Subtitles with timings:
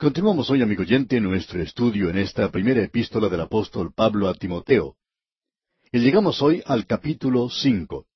[0.00, 4.96] Continuamos hoy, amigo oyente, nuestro estudio en esta primera epístola del apóstol Pablo a Timoteo.
[5.92, 8.06] Y llegamos hoy al capítulo cinco.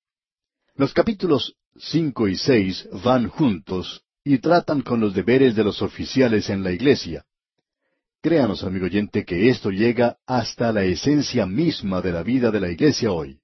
[0.76, 6.48] Los capítulos cinco y seis van juntos y tratan con los deberes de los oficiales
[6.48, 7.27] en la iglesia.
[8.23, 12.71] Créanos, amigo oyente, que esto llega hasta la esencia misma de la vida de la
[12.71, 13.41] iglesia hoy.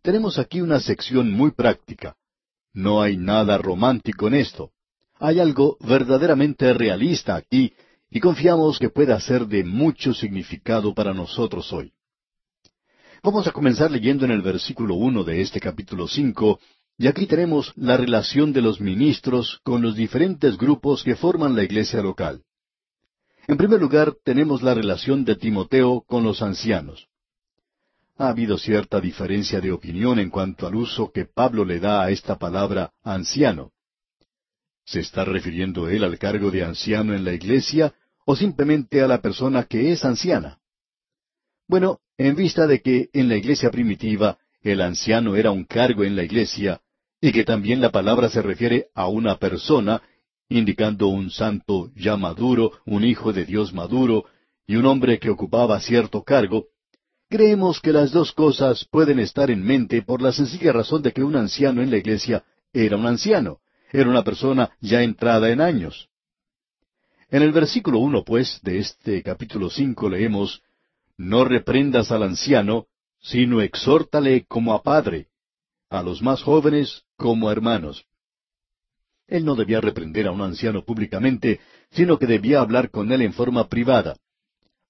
[0.00, 2.14] Tenemos aquí una sección muy práctica.
[2.72, 4.70] No hay nada romántico en esto.
[5.24, 7.72] Hay algo verdaderamente realista aquí
[8.10, 11.92] y confiamos que pueda ser de mucho significado para nosotros hoy.
[13.22, 16.58] Vamos a comenzar leyendo en el versículo uno de este capítulo cinco,
[16.98, 21.62] y aquí tenemos la relación de los ministros con los diferentes grupos que forman la
[21.62, 22.42] iglesia local.
[23.46, 27.06] En primer lugar, tenemos la relación de Timoteo con los ancianos.
[28.16, 32.10] Ha habido cierta diferencia de opinión en cuanto al uso que Pablo le da a
[32.10, 33.70] esta palabra anciano.
[34.84, 37.94] ¿Se está refiriendo él al cargo de anciano en la iglesia
[38.26, 40.58] o simplemente a la persona que es anciana?
[41.68, 46.16] Bueno, en vista de que en la iglesia primitiva el anciano era un cargo en
[46.16, 46.80] la iglesia
[47.20, 50.02] y que también la palabra se refiere a una persona,
[50.48, 54.24] indicando un santo ya maduro, un hijo de Dios maduro
[54.66, 56.66] y un hombre que ocupaba cierto cargo,
[57.28, 61.24] creemos que las dos cosas pueden estar en mente por la sencilla razón de que
[61.24, 63.61] un anciano en la iglesia era un anciano,
[63.92, 66.08] era una persona ya entrada en años.
[67.30, 70.62] En el versículo uno, pues, de este capítulo cinco leemos
[71.16, 72.86] No reprendas al anciano,
[73.20, 75.28] sino exhórtale como a padre,
[75.88, 78.04] a los más jóvenes como hermanos.
[79.28, 83.32] Él no debía reprender a un anciano públicamente, sino que debía hablar con él en
[83.32, 84.16] forma privada.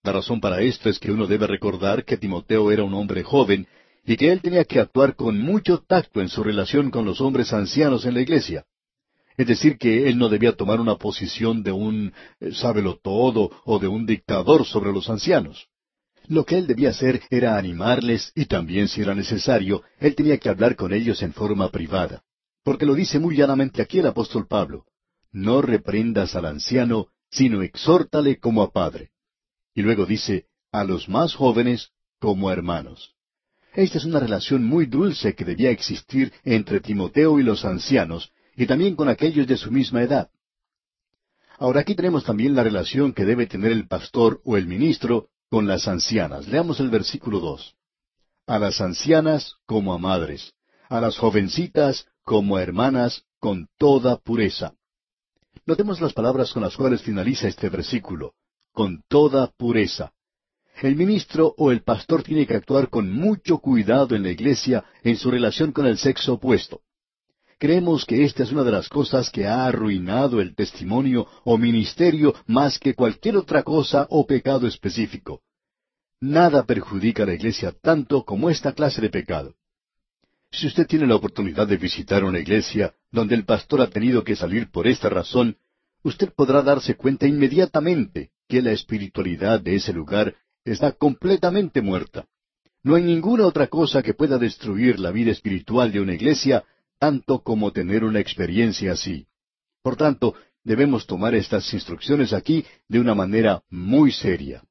[0.03, 3.69] La razón para esto es que uno debe recordar que Timoteo era un hombre joven
[4.05, 7.53] y que él tenía que actuar con mucho tacto en su relación con los hombres
[7.53, 8.65] ancianos en la iglesia.
[9.37, 13.79] Es decir, que él no debía tomar una posición de un eh, sábelo todo o
[13.79, 15.69] de un dictador sobre los ancianos.
[16.29, 20.49] Lo que él debía hacer era animarles y también, si era necesario, él tenía que
[20.49, 22.23] hablar con ellos en forma privada.
[22.63, 24.85] Porque lo dice muy llanamente aquí el apóstol Pablo.
[25.33, 29.11] No reprendas al anciano, sino exhórtale como a padre.
[29.75, 31.91] Y luego dice, a los más jóvenes
[32.21, 33.15] como hermanos.
[33.75, 38.67] Esta es una relación muy dulce que debía existir entre Timoteo y los ancianos, y
[38.67, 40.31] también con aquellos de su misma edad.
[41.59, 45.67] Ahora aquí tenemos también la relación que debe tener el pastor o el ministro con
[45.67, 46.49] las ancianas.
[46.49, 47.77] Leamos el versículo dos.
[48.47, 50.55] A las ancianas como a madres,
[50.89, 54.75] a las jovencitas como a hermanas con toda pureza.
[55.65, 58.35] Notemos las palabras con las cuales finaliza este versículo.
[58.73, 60.13] Con toda pureza.
[60.81, 65.17] El ministro o el pastor tiene que actuar con mucho cuidado en la iglesia en
[65.17, 66.81] su relación con el sexo opuesto.
[67.63, 72.35] Creemos que esta es una de las cosas que ha arruinado el testimonio o ministerio
[72.49, 75.43] más que cualquier otra cosa o pecado específico.
[76.21, 79.55] Nada perjudica a la iglesia tanto como esta clase de pecado.
[80.51, 84.35] Si usted tiene la oportunidad de visitar una iglesia donde el pastor ha tenido que
[84.35, 85.57] salir por esta razón,
[86.03, 90.35] usted podrá darse cuenta inmediatamente que la espiritualidad de ese lugar
[90.65, 92.27] está completamente muerta.
[92.83, 96.65] No hay ninguna otra cosa que pueda destruir la vida espiritual de una iglesia
[97.03, 99.27] tanto como tener una experiencia así.
[99.83, 104.63] Por tanto, debemos tomar estas instrucciones aquí de una manera muy seria.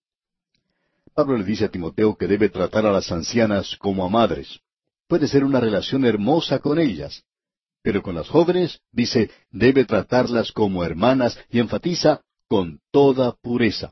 [1.14, 4.62] Pablo le dice a Timoteo que debe tratar a las ancianas como a madres.
[5.10, 7.22] Puede ser una relación hermosa con ellas.
[7.82, 13.92] Pero con las jóvenes, dice, debe tratarlas como hermanas y enfatiza con toda pureza.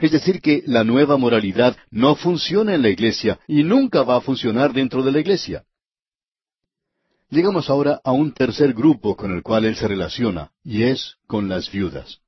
[0.00, 4.20] Es decir, que la nueva moralidad no funciona en la iglesia y nunca va a
[4.20, 5.64] funcionar dentro de la iglesia.
[7.30, 11.48] Llegamos ahora a un tercer grupo con el cual él se relaciona, y es con
[11.48, 12.20] las viudas.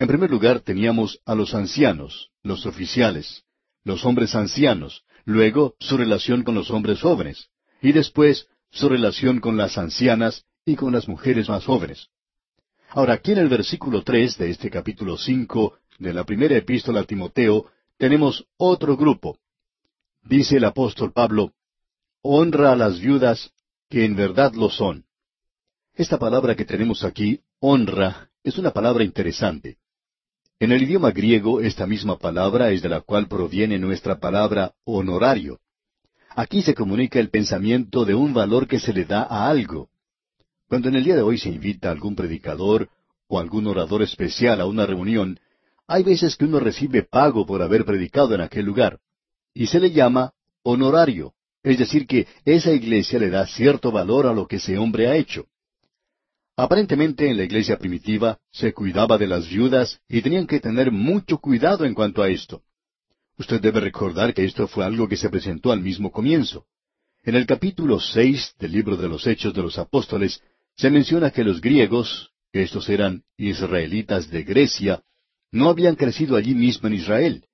[0.00, 3.44] En primer lugar teníamos a los ancianos, los oficiales,
[3.84, 7.50] los hombres ancianos, luego su relación con los hombres jóvenes,
[7.80, 12.08] y después su relación con las ancianas y con las mujeres más jóvenes.
[12.90, 17.04] Ahora, aquí en el versículo tres de este capítulo cinco de la primera epístola a
[17.04, 17.66] Timoteo,
[17.96, 19.38] tenemos otro grupo.
[20.24, 21.52] Dice el apóstol Pablo,
[22.22, 23.52] honra a las viudas
[23.94, 25.04] que en verdad lo son.
[25.94, 29.78] Esta palabra que tenemos aquí, honra, es una palabra interesante.
[30.58, 35.60] En el idioma griego, esta misma palabra es de la cual proviene nuestra palabra honorario.
[36.30, 39.90] Aquí se comunica el pensamiento de un valor que se le da a algo.
[40.68, 42.88] Cuando en el día de hoy se invita a algún predicador
[43.28, 45.38] o algún orador especial a una reunión,
[45.86, 48.98] hay veces que uno recibe pago por haber predicado en aquel lugar,
[49.54, 50.32] y se le llama
[50.64, 51.32] honorario.
[51.64, 55.16] Es decir, que esa iglesia le da cierto valor a lo que ese hombre ha
[55.16, 55.46] hecho.
[56.56, 61.38] Aparentemente en la iglesia primitiva se cuidaba de las viudas y tenían que tener mucho
[61.38, 62.62] cuidado en cuanto a esto.
[63.38, 66.66] Usted debe recordar que esto fue algo que se presentó al mismo comienzo.
[67.24, 70.42] En el capítulo seis del libro de los Hechos de los Apóstoles
[70.76, 75.02] se menciona que los griegos, que estos eran israelitas de Grecia,
[75.50, 77.44] no habían crecido allí mismo en Israel.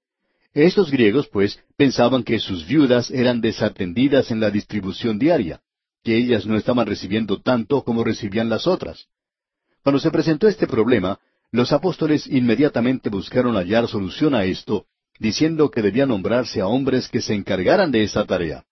[0.52, 5.60] Estos griegos, pues, pensaban que sus viudas eran desatendidas en la distribución diaria,
[6.02, 9.06] que ellas no estaban recibiendo tanto como recibían las otras.
[9.82, 11.20] Cuando se presentó este problema,
[11.52, 14.86] los apóstoles inmediatamente buscaron hallar solución a esto,
[15.18, 18.64] diciendo que debía nombrarse a hombres que se encargaran de esa tarea.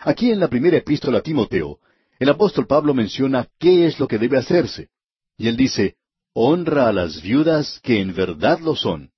[0.00, 1.80] Aquí en la primera epístola a Timoteo,
[2.18, 4.88] el apóstol Pablo menciona qué es lo que debe hacerse.
[5.36, 5.96] Y él dice,
[6.32, 9.10] honra a las viudas que en verdad lo son.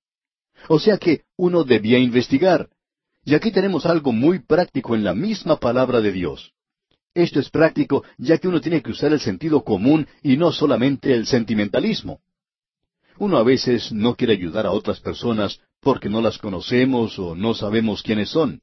[0.69, 2.69] O sea que uno debía investigar.
[3.25, 6.53] Y aquí tenemos algo muy práctico en la misma palabra de Dios.
[7.15, 11.13] Esto es práctico ya que uno tiene que usar el sentido común y no solamente
[11.13, 12.21] el sentimentalismo.
[13.19, 17.55] Uno a veces no quiere ayudar a otras personas porque no las conocemos o no
[17.55, 18.63] sabemos quiénes son.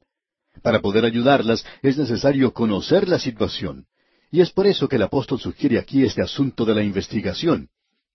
[0.63, 3.85] Para poder ayudarlas es necesario conocer la situación.
[4.31, 7.69] Y es por eso que el apóstol sugiere aquí este asunto de la investigación.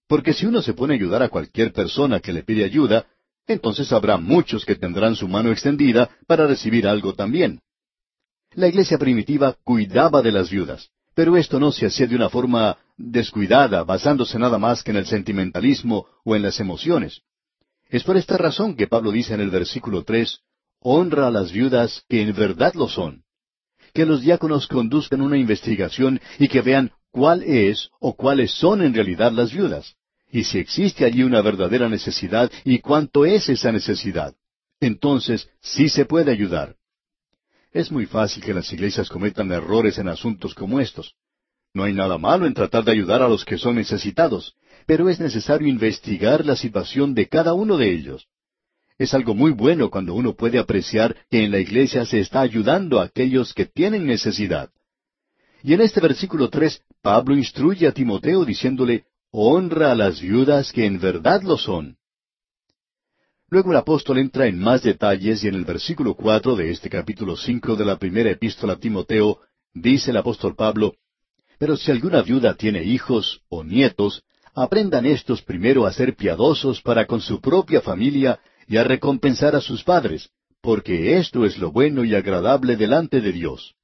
[0.09, 3.07] Porque si uno se pone a ayudar a cualquier persona que le pide ayuda,
[3.47, 7.61] entonces habrá muchos que tendrán su mano extendida para recibir algo también.
[8.55, 12.79] La iglesia primitiva cuidaba de las viudas, pero esto no se hacía de una forma
[12.97, 17.23] descuidada, basándose nada más que en el sentimentalismo o en las emociones.
[17.89, 20.41] Es por esta razón que Pablo dice en el versículo tres,
[20.81, 23.25] honra a las viudas que en verdad lo son.
[23.93, 28.95] Que los diáconos conduzcan una investigación y que vean cuál es o cuáles son en
[28.95, 29.97] realidad las viudas,
[30.33, 34.35] y si existe allí una verdadera necesidad y cuánto es esa necesidad.
[34.81, 36.75] Entonces sí se puede ayudar.
[37.71, 41.15] Es muy fácil que las iglesias cometan errores en asuntos como estos.
[41.75, 44.55] No hay nada malo en tratar de ayudar a los que son necesitados,
[44.87, 48.27] pero es necesario investigar la situación de cada uno de ellos.
[48.99, 53.01] Es algo muy bueno cuando uno puede apreciar que en la iglesia se está ayudando
[53.01, 54.71] a aquellos que tienen necesidad.
[55.63, 60.85] Y en este versículo tres, Pablo instruye a Timoteo diciéndole, honra a las viudas que
[60.85, 61.97] en verdad lo son.
[63.49, 67.37] Luego el apóstol entra en más detalles y en el versículo cuatro de este capítulo
[67.37, 69.41] cinco de la primera epístola a Timoteo,
[69.73, 70.95] dice el apóstol Pablo,
[71.59, 74.23] pero si alguna viuda tiene hijos o nietos,
[74.55, 78.39] aprendan estos primero a ser piadosos para con su propia familia
[78.69, 80.29] y a recompensar a sus padres,
[80.61, 83.75] porque esto es lo bueno y agradable delante de Dios.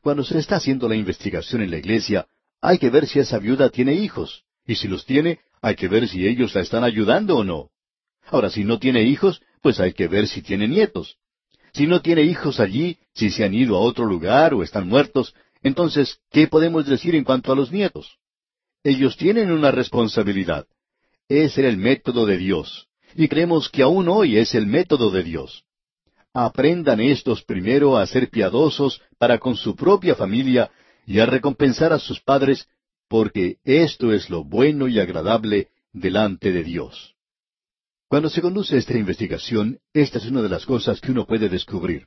[0.00, 2.26] Cuando se está haciendo la investigación en la iglesia,
[2.60, 6.08] hay que ver si esa viuda tiene hijos, y si los tiene, hay que ver
[6.08, 7.70] si ellos la están ayudando o no.
[8.26, 11.16] Ahora, si no tiene hijos, pues hay que ver si tiene nietos.
[11.72, 15.34] Si no tiene hijos allí, si se han ido a otro lugar o están muertos,
[15.62, 18.18] entonces, ¿qué podemos decir en cuanto a los nietos?
[18.84, 20.66] Ellos tienen una responsabilidad.
[21.28, 22.88] Ese era el método de Dios.
[23.14, 25.64] Y creemos que aún hoy es el método de Dios.
[26.34, 30.70] Aprendan estos primero a ser piadosos para con su propia familia
[31.06, 32.66] y a recompensar a sus padres,
[33.12, 37.14] porque esto es lo bueno y agradable delante de Dios.
[38.08, 42.06] Cuando se conduce esta investigación, esta es una de las cosas que uno puede descubrir.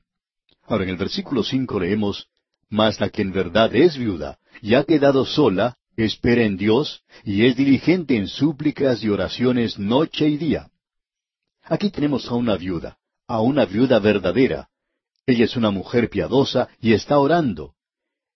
[0.63, 2.28] Ahora en el versículo cinco leemos
[2.72, 7.46] mas la que en verdad es viuda y ha quedado sola, espera en Dios y
[7.46, 10.72] es diligente en súplicas y oraciones noche y día.
[11.62, 14.70] Aquí tenemos a una viuda, a una viuda verdadera.
[15.27, 17.75] Ella es una mujer piadosa y está orando.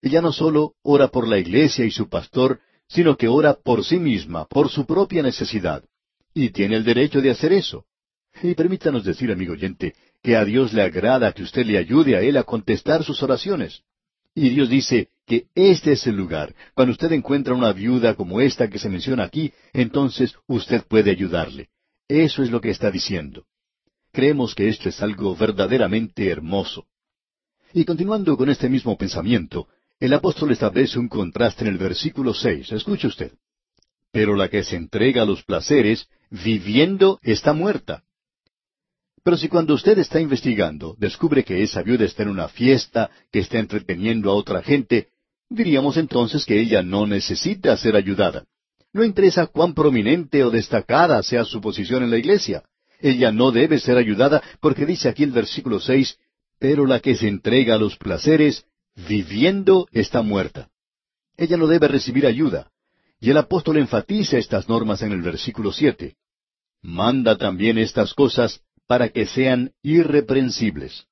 [0.01, 3.99] Ella no solo ora por la iglesia y su pastor, sino que ora por sí
[3.99, 5.83] misma, por su propia necesidad.
[6.33, 7.85] Y tiene el derecho de hacer eso.
[8.41, 12.21] Y permítanos decir, amigo oyente, que a Dios le agrada que usted le ayude a
[12.21, 13.83] Él a contestar sus oraciones.
[14.35, 16.55] Y Dios dice que este es el lugar.
[16.73, 21.69] Cuando usted encuentra una viuda como esta que se menciona aquí, entonces usted puede ayudarle.
[22.07, 23.45] Eso es lo que está diciendo.
[24.11, 26.87] Creemos que esto es algo verdaderamente hermoso.
[27.73, 29.67] Y continuando con este mismo pensamiento,
[29.99, 32.71] el apóstol establece un contraste en el versículo seis.
[32.71, 33.33] Escuche usted.
[34.11, 38.03] Pero la que se entrega a los placeres, viviendo, está muerta.
[39.23, 43.39] Pero si cuando usted está investigando descubre que esa viuda está en una fiesta, que
[43.39, 45.09] está entreteniendo a otra gente,
[45.49, 48.45] diríamos entonces que ella no necesita ser ayudada.
[48.93, 52.63] No interesa cuán prominente o destacada sea su posición en la iglesia.
[53.01, 56.17] Ella no debe ser ayudada porque dice aquí el versículo seis,
[56.57, 58.65] pero la que se entrega a los placeres,
[58.95, 60.69] viviendo, está muerta.
[61.37, 62.71] Ella no debe recibir ayuda.
[63.19, 66.15] Y el apóstol enfatiza estas normas en el versículo siete.
[66.81, 71.05] Manda también estas cosas para que sean irreprensibles.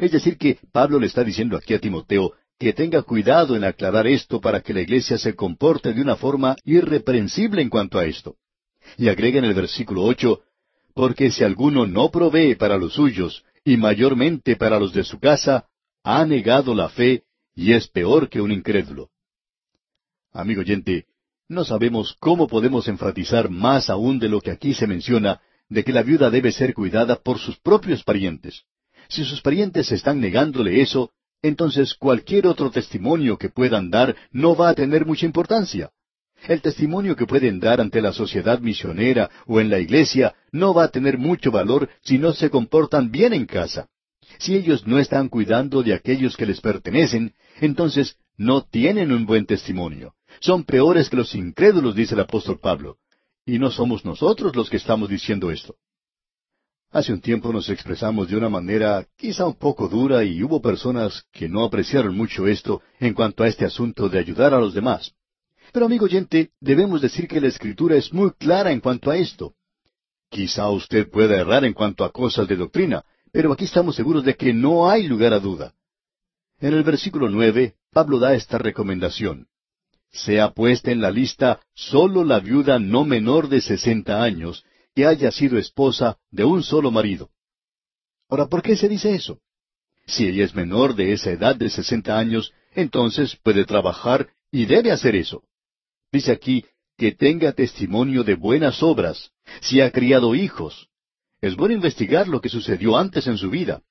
[0.00, 4.06] Es decir, que Pablo le está diciendo aquí a Timoteo que tenga cuidado en aclarar
[4.06, 8.36] esto para que la iglesia se comporte de una forma irreprensible en cuanto a esto.
[8.98, 10.42] Y agrega en el versículo ocho,
[10.94, 15.66] porque si alguno no provee para los suyos, y mayormente para los de su casa,
[16.02, 19.10] ha negado la fe y es peor que un incrédulo.
[20.32, 21.06] Amigo oyente,
[21.48, 25.92] no sabemos cómo podemos enfatizar más aún de lo que aquí se menciona, de que
[25.92, 28.62] la viuda debe ser cuidada por sus propios parientes.
[29.08, 31.10] Si sus parientes están negándole eso,
[31.42, 35.90] entonces cualquier otro testimonio que puedan dar no va a tener mucha importancia.
[36.46, 40.84] El testimonio que pueden dar ante la sociedad misionera o en la iglesia no va
[40.84, 43.88] a tener mucho valor si no se comportan bien en casa.
[44.38, 49.46] Si ellos no están cuidando de aquellos que les pertenecen, entonces no tienen un buen
[49.46, 50.14] testimonio.
[50.40, 52.96] Son peores que los incrédulos, dice el apóstol Pablo.
[53.44, 55.76] Y no somos nosotros los que estamos diciendo esto.
[56.92, 61.24] Hace un tiempo nos expresamos de una manera quizá un poco dura y hubo personas
[61.32, 65.12] que no apreciaron mucho esto en cuanto a este asunto de ayudar a los demás.
[65.72, 69.54] Pero amigo oyente, debemos decir que la escritura es muy clara en cuanto a esto.
[70.28, 74.34] Quizá usted pueda errar en cuanto a cosas de doctrina, pero aquí estamos seguros de
[74.34, 75.74] que no hay lugar a duda.
[76.60, 79.48] En el versículo nueve, Pablo da esta recomendación.
[80.12, 85.30] Sea puesta en la lista sólo la viuda no menor de sesenta años, que haya
[85.30, 87.30] sido esposa de un solo marido.
[88.28, 89.40] Ahora, ¿por qué se dice eso?
[90.06, 94.90] Si ella es menor de esa edad de sesenta años, entonces puede trabajar y debe
[94.90, 95.44] hacer eso.
[96.12, 96.64] Dice aquí
[96.96, 99.30] que tenga testimonio de buenas obras,
[99.62, 100.89] si ha criado hijos.
[101.40, 103.82] Es bueno investigar lo que sucedió antes en su vida.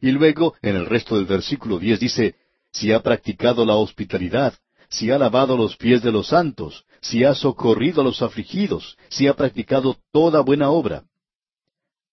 [0.00, 2.36] Y luego, en el resto del versículo diez dice,
[2.72, 4.54] si ha practicado la hospitalidad,
[4.88, 9.26] si ha lavado los pies de los santos, si ha socorrido a los afligidos, si
[9.26, 11.04] ha practicado toda buena obra.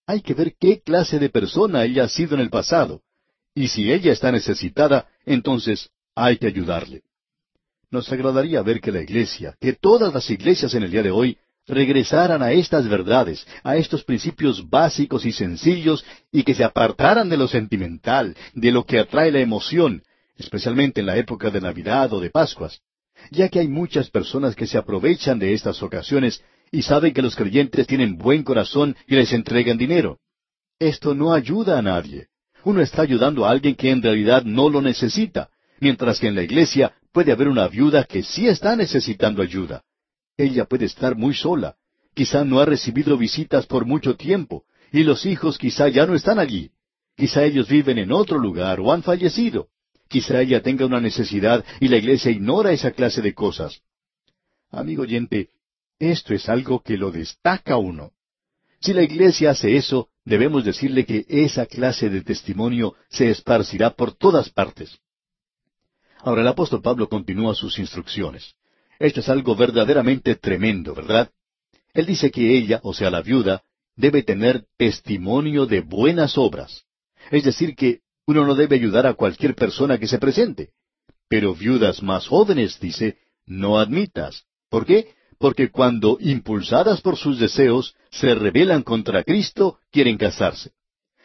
[0.07, 3.01] Hay que ver qué clase de persona ella ha sido en el pasado.
[3.53, 7.03] Y si ella está necesitada, entonces hay que ayudarle.
[7.89, 11.37] Nos agradaría ver que la iglesia, que todas las iglesias en el día de hoy,
[11.67, 17.37] regresaran a estas verdades, a estos principios básicos y sencillos, y que se apartaran de
[17.37, 20.03] lo sentimental, de lo que atrae la emoción,
[20.37, 22.81] especialmente en la época de Navidad o de Pascuas,
[23.31, 27.35] ya que hay muchas personas que se aprovechan de estas ocasiones y saben que los
[27.35, 30.19] creyentes tienen buen corazón y les entregan dinero.
[30.79, 32.27] Esto no ayuda a nadie.
[32.63, 36.43] Uno está ayudando a alguien que en realidad no lo necesita, mientras que en la
[36.43, 39.83] iglesia puede haber una viuda que sí está necesitando ayuda.
[40.37, 41.75] Ella puede estar muy sola,
[42.13, 46.39] quizá no ha recibido visitas por mucho tiempo, y los hijos quizá ya no están
[46.39, 46.71] allí.
[47.15, 49.69] Quizá ellos viven en otro lugar o han fallecido.
[50.07, 53.81] Quizá ella tenga una necesidad y la iglesia ignora esa clase de cosas.
[54.69, 55.49] Amigo oyente,
[55.99, 58.11] esto es algo que lo destaca uno.
[58.81, 64.13] Si la iglesia hace eso, debemos decirle que esa clase de testimonio se esparcirá por
[64.13, 64.99] todas partes.
[66.19, 68.55] Ahora el apóstol Pablo continúa sus instrucciones.
[68.99, 71.29] Esto es algo verdaderamente tremendo, ¿verdad?
[71.93, 73.63] Él dice que ella, o sea, la viuda,
[73.95, 76.83] debe tener testimonio de buenas obras.
[77.31, 80.69] Es decir, que uno no debe ayudar a cualquier persona que se presente.
[81.29, 84.43] Pero viudas más jóvenes, dice, no admitas.
[84.69, 85.13] ¿Por qué?
[85.37, 90.71] Porque cuando, impulsadas por sus deseos, se rebelan contra Cristo, quieren casarse.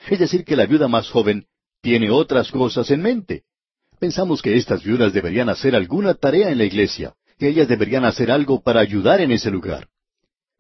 [0.09, 1.47] Es decir, que la viuda más joven
[1.81, 3.45] tiene otras cosas en mente.
[3.99, 8.31] Pensamos que estas viudas deberían hacer alguna tarea en la iglesia, que ellas deberían hacer
[8.31, 9.89] algo para ayudar en ese lugar.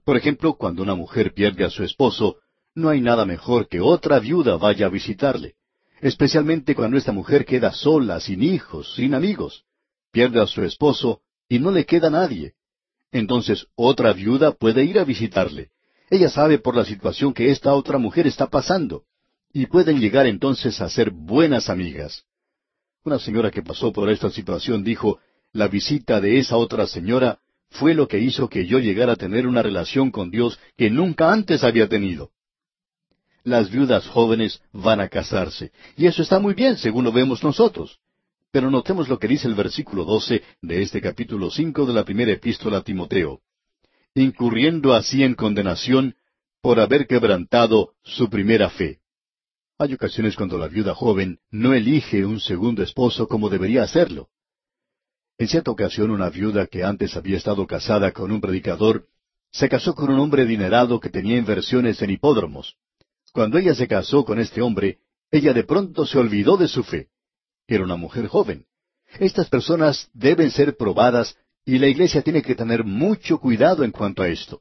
[0.03, 2.39] Por ejemplo, cuando una mujer pierde a su esposo,
[2.75, 5.57] no hay nada mejor que otra viuda vaya a visitarle,
[6.01, 9.65] especialmente cuando esta mujer queda sola, sin hijos, sin amigos,
[10.11, 11.21] pierde a su esposo
[11.51, 12.55] y no le queda nadie.
[13.13, 15.69] Entonces otra viuda puede ir a visitarle.
[16.09, 19.05] Ella sabe por la situación que esta otra mujer está pasando,
[19.53, 22.25] y pueden llegar entonces a ser buenas amigas.
[23.05, 25.19] Una señora que pasó por esta situación dijo,
[25.52, 27.38] la visita de esa otra señora
[27.71, 31.33] fue lo que hizo que yo llegara a tener una relación con Dios que nunca
[31.33, 32.30] antes había tenido.
[33.42, 37.99] Las viudas jóvenes van a casarse, y eso está muy bien según lo vemos nosotros.
[38.52, 42.33] Pero notemos lo que dice el versículo doce de este capítulo cinco de la primera
[42.33, 43.40] epístola a Timoteo.
[44.14, 46.16] Incurriendo así en condenación
[46.61, 48.99] por haber quebrantado su primera fe.
[49.78, 54.28] Hay ocasiones cuando la viuda joven no elige un segundo esposo como debería hacerlo.
[55.40, 59.06] En cierta ocasión una viuda que antes había estado casada con un predicador
[59.50, 62.76] se casó con un hombre adinerado que tenía inversiones en hipódromos.
[63.32, 64.99] Cuando ella se casó con este hombre,
[65.30, 67.09] ella de pronto se olvidó de su fe.
[67.66, 68.66] Era una mujer joven.
[69.18, 74.23] Estas personas deben ser probadas y la iglesia tiene que tener mucho cuidado en cuanto
[74.23, 74.61] a esto.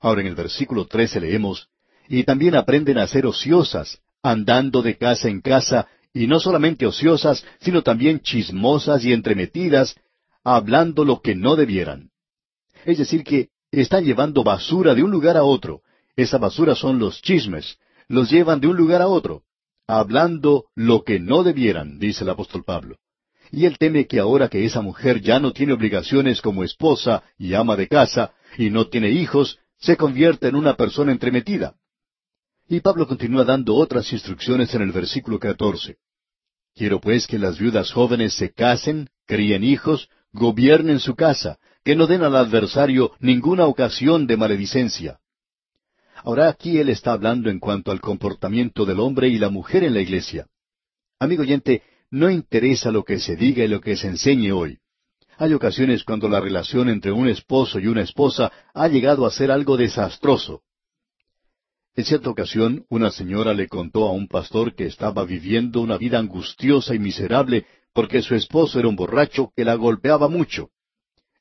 [0.00, 1.70] Ahora en el versículo trece leemos,
[2.10, 7.44] y también aprenden a ser ociosas, andando de casa en casa y no solamente ociosas,
[7.60, 9.96] sino también chismosas y entremetidas,
[10.44, 12.10] hablando lo que no debieran.
[12.84, 15.82] Es decir, que están llevando basura de un lugar a otro.
[16.16, 17.78] Esa basura son los chismes.
[18.08, 19.42] Los llevan de un lugar a otro,
[19.86, 22.96] hablando lo que no debieran, dice el apóstol Pablo.
[23.50, 27.54] Y él teme que ahora que esa mujer ya no tiene obligaciones como esposa y
[27.54, 31.74] ama de casa, y no tiene hijos, se convierta en una persona entremetida.
[32.68, 35.96] Y Pablo continúa dando otras instrucciones en el versículo 14.
[36.74, 42.06] Quiero pues que las viudas jóvenes se casen, críen hijos, gobiernen su casa, que no
[42.06, 45.18] den al adversario ninguna ocasión de maledicencia.
[46.22, 49.94] Ahora aquí él está hablando en cuanto al comportamiento del hombre y la mujer en
[49.94, 50.46] la iglesia.
[51.18, 54.78] Amigo oyente, no interesa lo que se diga y lo que se enseñe hoy.
[55.38, 59.50] Hay ocasiones cuando la relación entre un esposo y una esposa ha llegado a ser
[59.50, 60.62] algo desastroso.
[61.98, 66.20] En cierta ocasión, una señora le contó a un pastor que estaba viviendo una vida
[66.20, 70.68] angustiosa y miserable porque su esposo era un borracho que la golpeaba mucho.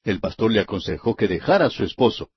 [0.04, 2.30] El pastor le aconsejó que dejara a su esposo.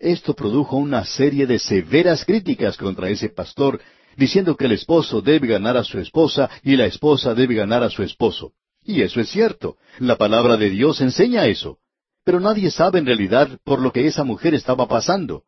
[0.00, 3.82] Esto produjo una serie de severas críticas contra ese pastor,
[4.16, 7.90] diciendo que el esposo debe ganar a su esposa y la esposa debe ganar a
[7.90, 8.54] su esposo.
[8.82, 9.76] Y eso es cierto.
[9.98, 11.76] La palabra de Dios enseña eso.
[12.24, 15.44] Pero nadie sabe en realidad por lo que esa mujer estaba pasando.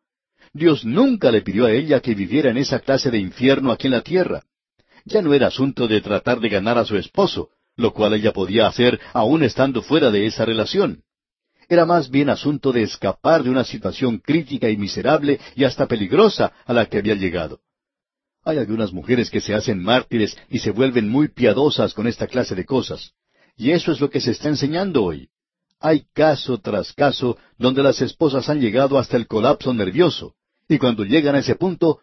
[0.55, 3.91] Dios nunca le pidió a ella que viviera en esa clase de infierno aquí en
[3.91, 4.43] la tierra.
[5.03, 8.65] Ya no era asunto de tratar de ganar a su esposo, lo cual ella podía
[8.65, 11.03] hacer aún estando fuera de esa relación.
[11.67, 16.53] Era más bien asunto de escapar de una situación crítica y miserable y hasta peligrosa
[16.65, 17.59] a la que había llegado.
[18.45, 22.55] Hay algunas mujeres que se hacen mártires y se vuelven muy piadosas con esta clase
[22.55, 23.11] de cosas.
[23.57, 25.27] Y eso es lo que se está enseñando hoy.
[25.81, 30.33] Hay caso tras caso donde las esposas han llegado hasta el colapso nervioso.
[30.67, 31.99] Y cuando llegan a ese punto,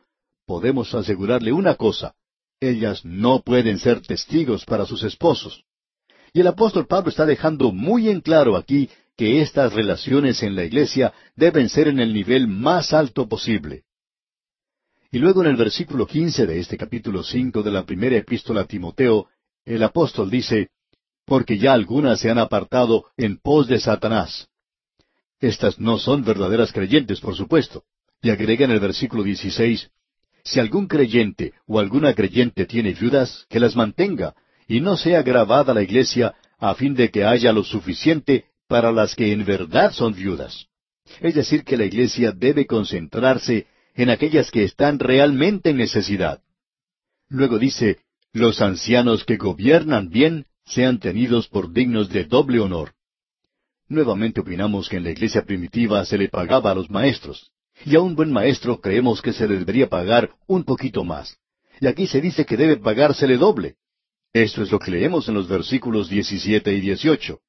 [0.47, 2.15] podemos asegurarle una cosa,
[2.61, 5.65] ellas no pueden ser testigos para sus esposos.
[6.33, 10.65] Y el apóstol Pablo está dejando muy en claro aquí que estas relaciones en la
[10.65, 13.85] iglesia deben ser en el nivel más alto posible.
[15.11, 18.67] Y luego en el versículo quince de este capítulo cinco de la primera epístola a
[18.67, 19.29] Timoteo,
[19.65, 20.71] el apóstol dice,
[21.27, 24.49] Porque ya algunas se han apartado en pos de Satanás.
[25.39, 27.85] Estas no son verdaderas creyentes, por supuesto.
[28.23, 29.91] Y agrega en el versículo 16,
[30.45, 34.35] si algún creyente o alguna creyente tiene viudas, que las mantenga,
[34.69, 39.17] y no sea grabada la iglesia, a fin de que haya lo suficiente para las
[39.17, 40.67] que en verdad son viudas.
[41.21, 46.41] Es decir, que la iglesia debe concentrarse en aquellas que están realmente en necesidad.
[47.29, 47.99] Luego dice,
[48.33, 52.93] los ancianos que gobiernan bien sean tenidos por dignos de doble honor.
[53.89, 57.51] Nuevamente opinamos que en la iglesia primitiva se le pagaba a los maestros.
[57.85, 61.37] Y a un buen maestro creemos que se le debería pagar un poquito más.
[61.81, 63.77] Y aquí se dice que debe pagársele doble.
[64.33, 67.41] Esto es lo que leemos en los versículos 17 y 18.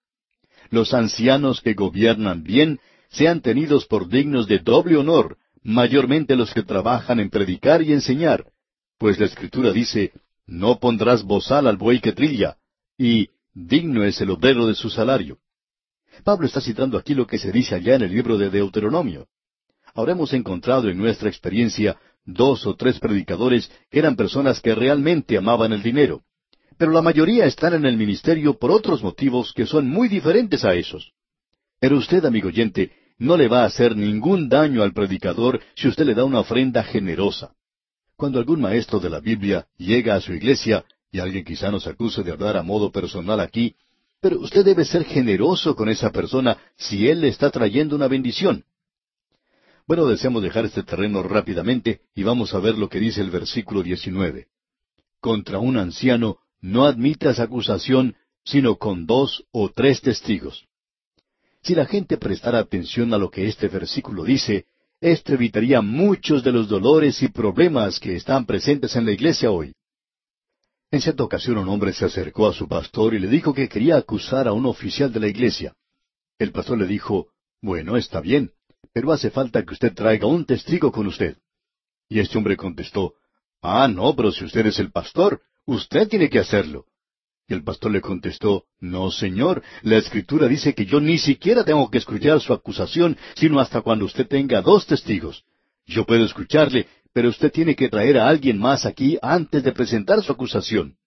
[0.70, 6.64] Los ancianos que gobiernan bien sean tenidos por dignos de doble honor, mayormente los que
[6.64, 8.48] trabajan en predicar y enseñar,
[8.98, 10.12] pues la Escritura dice,
[10.48, 12.58] no pondrás bozal al buey que trilla,
[12.98, 15.38] y digno es el obrero de su salario.
[16.24, 19.28] Pablo está citando aquí lo que se dice allá en el libro de Deuteronomio.
[19.94, 25.38] Ahora hemos encontrado en nuestra experiencia dos o tres predicadores que eran personas que realmente
[25.38, 26.24] amaban el dinero.
[26.78, 30.74] Pero la mayoría están en el ministerio por otros motivos que son muy diferentes a
[30.74, 31.14] esos.
[31.80, 36.06] Pero usted, amigo oyente, no le va a hacer ningún daño al predicador si usted
[36.06, 37.54] le da una ofrenda generosa.
[38.16, 42.24] Cuando algún maestro de la Biblia llega a su iglesia, y alguien quizá nos acuse
[42.24, 43.76] de hablar a modo personal aquí,
[44.20, 48.64] pero usted debe ser generoso con esa persona si él le está trayendo una bendición.
[49.86, 53.84] Bueno, deseamos dejar este terreno rápidamente y vamos a ver lo que dice el versículo
[53.84, 54.48] 19.
[55.20, 58.16] Contra un anciano no admitas acusación
[58.46, 60.66] sino con dos o tres testigos.
[61.62, 64.66] Si la gente prestara atención a lo que este versículo dice,
[65.00, 69.74] esto evitaría muchos de los dolores y problemas que están presentes en la iglesia hoy.
[70.92, 73.98] En cierta ocasión un hombre se acercó a su pastor y le dijo que quería
[73.98, 75.74] acusar a un oficial de la iglesia.
[76.38, 77.28] El pastor le dijo,
[77.62, 78.52] Bueno, está bien,
[78.92, 81.38] pero hace falta que usted traiga un testigo con usted.
[82.10, 83.14] Y este hombre contestó,
[83.62, 86.86] Ah, no, pero si usted es el pastor, usted tiene que hacerlo.
[87.48, 91.90] Y el pastor le contestó, No, señor, la escritura dice que yo ni siquiera tengo
[91.90, 95.44] que escuchar su acusación, sino hasta cuando usted tenga dos testigos.
[95.86, 100.22] Yo puedo escucharle, pero usted tiene que traer a alguien más aquí antes de presentar
[100.24, 100.98] su acusación.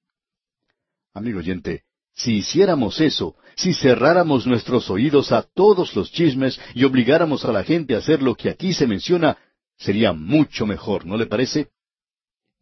[1.12, 1.84] Amigo oyente,
[2.16, 7.62] si hiciéramos eso, si cerráramos nuestros oídos a todos los chismes y obligáramos a la
[7.62, 9.36] gente a hacer lo que aquí se menciona,
[9.76, 11.68] sería mucho mejor, ¿no le parece?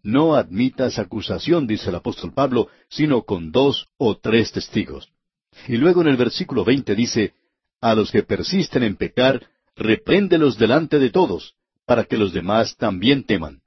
[0.02, 5.08] No admitas acusación, dice el apóstol Pablo, sino con dos o tres testigos.
[5.68, 7.32] Y luego en el versículo veinte dice,
[7.80, 11.54] A los que persisten en pecar, repréndelos delante de todos,
[11.86, 13.62] para que los demás también teman.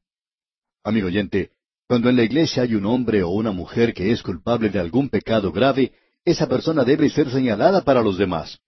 [0.84, 1.52] Amigo oyente,
[1.88, 5.10] cuando en la iglesia hay un hombre o una mujer que es culpable de algún
[5.10, 5.93] pecado grave,
[6.26, 8.60] esa persona debe ser señalada para los demás.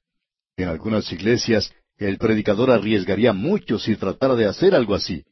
[0.56, 5.26] En algunas iglesias, el predicador arriesgaría mucho si tratara de hacer algo así,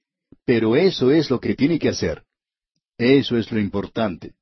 [0.46, 2.24] pero eso es lo que tiene que hacer.
[2.98, 4.34] Eso es lo importante.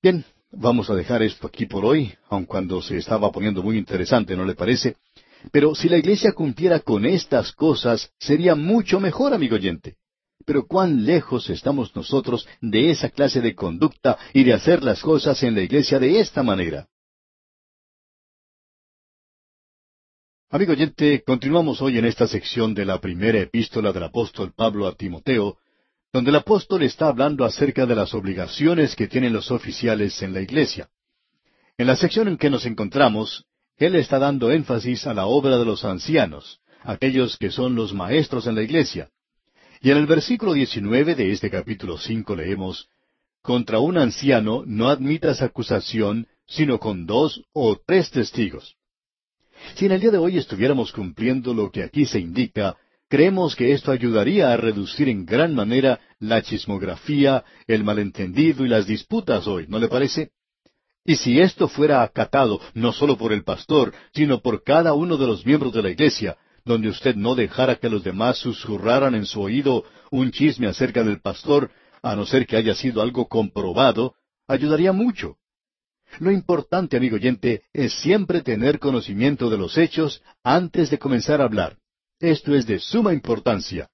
[0.00, 4.36] Bien, vamos a dejar esto aquí por hoy, aun cuando se estaba poniendo muy interesante,
[4.36, 4.96] ¿no le parece?
[5.50, 9.96] Pero si la iglesia cumpliera con estas cosas, sería mucho mejor, amigo oyente.
[10.44, 15.42] Pero cuán lejos estamos nosotros de esa clase de conducta y de hacer las cosas
[15.42, 16.88] en la iglesia de esta manera.
[20.50, 24.94] Amigo oyente, continuamos hoy en esta sección de la primera epístola del apóstol Pablo a
[24.94, 25.56] Timoteo,
[26.12, 30.42] donde el apóstol está hablando acerca de las obligaciones que tienen los oficiales en la
[30.42, 30.90] iglesia.
[31.78, 33.46] En la sección en que nos encontramos,
[33.78, 38.46] él está dando énfasis a la obra de los ancianos, aquellos que son los maestros
[38.46, 39.08] en la iglesia.
[39.82, 42.88] Y en el versículo 19 de este capítulo 5 leemos,
[43.42, 48.76] Contra un anciano no admitas acusación, sino con dos o tres testigos.
[49.74, 52.76] Si en el día de hoy estuviéramos cumpliendo lo que aquí se indica,
[53.08, 58.86] Creemos que esto ayudaría a reducir en gran manera la chismografía, el malentendido y las
[58.86, 60.30] disputas hoy, ¿no le parece?
[61.04, 65.26] Y si esto fuera acatado no solo por el pastor, sino por cada uno de
[65.26, 69.40] los miembros de la iglesia, donde usted no dejara que los demás susurraran en su
[69.40, 71.70] oído un chisme acerca del pastor,
[72.02, 74.14] a no ser que haya sido algo comprobado,
[74.46, 75.36] ayudaría mucho.
[76.18, 81.44] Lo importante, amigo oyente, es siempre tener conocimiento de los hechos antes de comenzar a
[81.44, 81.78] hablar.
[82.20, 83.88] Esto es de suma importancia.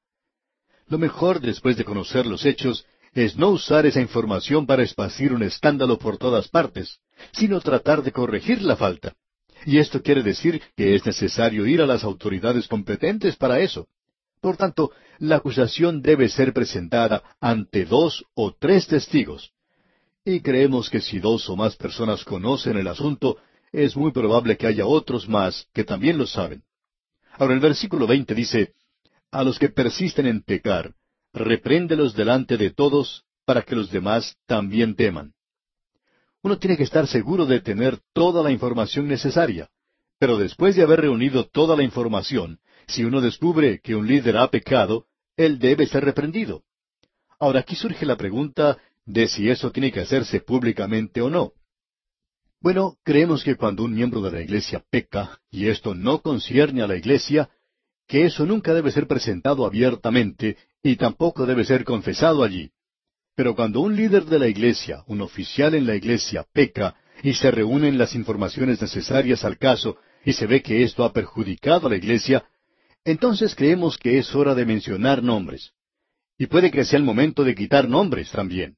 [0.86, 5.42] Lo mejor, después de conocer los hechos, es no usar esa información para esparcir un
[5.42, 6.98] escándalo por todas partes,
[7.32, 9.14] sino tratar de corregir la falta.
[9.64, 13.88] Y esto quiere decir que es necesario ir a las autoridades competentes para eso.
[14.40, 19.52] Por tanto, la acusación debe ser presentada ante dos o tres testigos.
[20.24, 23.38] Y creemos que si dos o más personas conocen el asunto,
[23.72, 26.62] es muy probable que haya otros más que también lo saben.
[27.32, 28.74] Ahora el versículo veinte dice,
[29.30, 30.94] A los que persisten en pecar,
[31.32, 35.32] repréndelos delante de todos, para que los demás también teman.
[36.42, 39.68] Uno tiene que estar seguro de tener toda la información necesaria,
[40.18, 44.50] pero después de haber reunido toda la información, si uno descubre que un líder ha
[44.50, 46.62] pecado, él debe ser reprendido.
[47.38, 51.52] Ahora aquí surge la pregunta de si eso tiene que hacerse públicamente o no.
[52.60, 56.88] Bueno, creemos que cuando un miembro de la iglesia peca, y esto no concierne a
[56.88, 57.48] la iglesia,
[58.08, 62.72] que eso nunca debe ser presentado abiertamente y tampoco debe ser confesado allí.
[63.38, 67.52] Pero cuando un líder de la iglesia, un oficial en la iglesia, peca y se
[67.52, 71.96] reúnen las informaciones necesarias al caso y se ve que esto ha perjudicado a la
[71.96, 72.44] iglesia,
[73.04, 75.70] entonces creemos que es hora de mencionar nombres.
[76.36, 78.76] Y puede que sea el momento de quitar nombres también.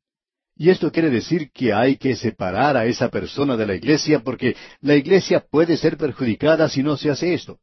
[0.55, 4.57] Y esto quiere decir que hay que separar a esa persona de la iglesia porque
[4.83, 7.61] la iglesia puede ser perjudicada si no se hace esto.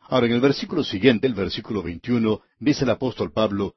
[0.00, 3.76] Ahora, en el versículo siguiente, el versículo 21, dice el apóstol Pablo,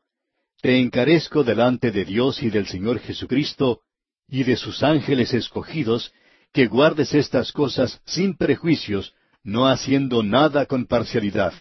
[0.61, 3.81] Te encarezco delante de Dios y del Señor Jesucristo
[4.27, 6.13] y de sus ángeles escogidos,
[6.51, 11.53] que guardes estas cosas sin prejuicios, no haciendo nada con parcialidad.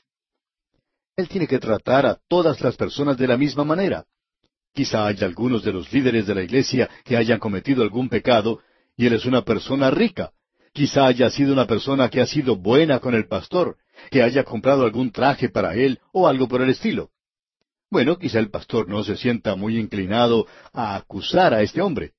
[1.16, 4.04] Él tiene que tratar a todas las personas de la misma manera.
[4.74, 8.60] Quizá haya algunos de los líderes de la iglesia que hayan cometido algún pecado,
[8.96, 10.32] y él es una persona rica.
[10.72, 13.76] Quizá haya sido una persona que ha sido buena con el pastor,
[14.10, 17.10] que haya comprado algún traje para él o algo por el estilo.
[17.90, 22.12] Bueno, quizá el pastor no se sienta muy inclinado a acusar a este hombre.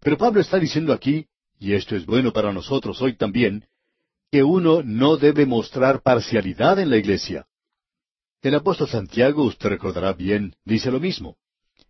[0.00, 1.26] Pero Pablo está diciendo aquí,
[1.58, 3.64] y esto es bueno para nosotros hoy también,
[4.30, 7.46] que uno no debe mostrar parcialidad en la iglesia.
[8.42, 11.36] El apóstol Santiago, usted recordará bien, dice lo mismo.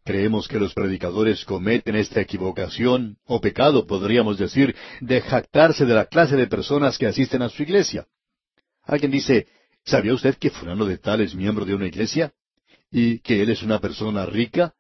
[0.04, 6.06] Creemos que los predicadores cometen esta equivocación, o pecado, podríamos decir, de jactarse de la
[6.06, 8.06] clase de personas que asisten a su iglesia.
[8.84, 9.48] Alguien dice,
[9.84, 12.32] ¿sabía usted que fulano de tal es miembro de una iglesia?
[12.90, 14.74] ¿Y que él es una persona rica?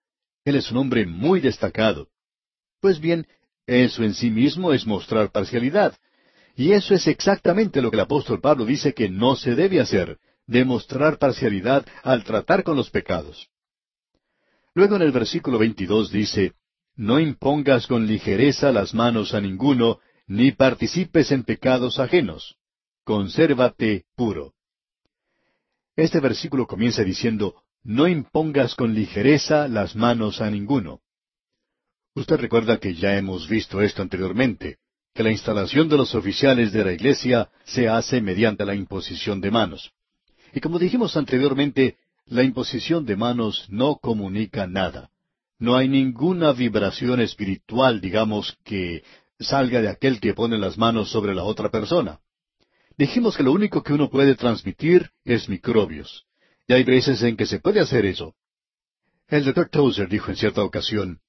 [0.44, 2.08] Él es un hombre muy destacado.
[2.80, 3.26] Pues bien,
[3.66, 5.96] eso en sí mismo es mostrar parcialidad.
[6.54, 10.18] Y eso es exactamente lo que el apóstol Pablo dice que no se debe hacer,
[10.46, 13.48] demostrar parcialidad al tratar con los pecados.
[14.74, 16.52] Luego en el versículo 22 dice,
[16.94, 22.56] No impongas con ligereza las manos a ninguno, ni participes en pecados ajenos.
[23.04, 24.54] Consérvate puro.
[25.94, 31.02] Este versículo comienza diciendo, no impongas con ligereza las manos a ninguno.
[32.16, 34.78] Usted recuerda que ya hemos visto esto anteriormente,
[35.14, 39.52] que la instalación de los oficiales de la Iglesia se hace mediante la imposición de
[39.52, 39.92] manos.
[40.52, 41.96] Y como dijimos anteriormente,
[42.26, 45.10] la imposición de manos no comunica nada.
[45.60, 49.04] No hay ninguna vibración espiritual, digamos, que
[49.38, 52.18] salga de aquel que pone las manos sobre la otra persona.
[52.98, 56.26] Dijimos que lo único que uno puede transmitir es microbios.
[56.68, 58.34] Y hay veces en que se puede hacer eso.
[59.28, 61.20] El doctor Tozer dijo en cierta ocasión,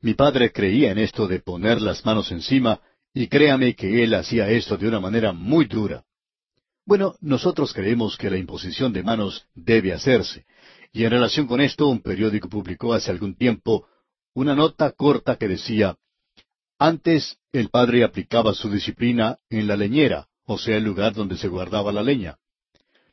[0.00, 2.80] mi padre creía en esto de poner las manos encima,
[3.14, 6.04] y créame que él hacía esto de una manera muy dura.
[6.84, 10.44] Bueno, nosotros creemos que la imposición de manos debe hacerse,
[10.92, 13.86] y en relación con esto un periódico publicó hace algún tiempo
[14.34, 15.96] una nota corta que decía,
[16.78, 21.48] antes el padre aplicaba su disciplina en la leñera, o sea, el lugar donde se
[21.48, 22.36] guardaba la leña.